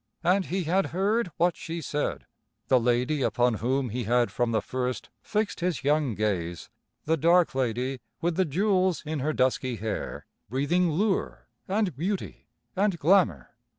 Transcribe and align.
And 0.23 0.47
he 0.47 0.63
had 0.63 0.87
heard 0.87 1.29
what 1.37 1.55
she 1.55 1.79
said, 1.79 2.25
the 2.69 2.79
lady 2.79 3.21
upon 3.21 3.53
whom 3.53 3.89
he 3.89 4.05
had 4.05 4.31
from 4.31 4.51
the 4.51 4.59
first 4.59 5.09
fixed 5.21 5.59
his 5.59 5.83
young 5.83 6.15
gaze, 6.15 6.71
the 7.05 7.17
dark 7.17 7.53
lady, 7.53 7.99
with 8.19 8.35
the 8.35 8.43
jewels 8.45 9.03
in 9.05 9.19
her 9.19 9.31
dusky 9.31 9.75
hair, 9.75 10.25
breathing 10.49 10.89
lure 10.89 11.45
and 11.67 11.95
beauty 11.95 12.47
and 12.75 12.97
glamour. 12.97 13.51